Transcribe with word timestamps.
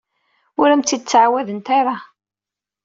Ur 0.61 0.67
am-t-id-ttɛawadent 0.69 1.67
ara. 1.79 1.95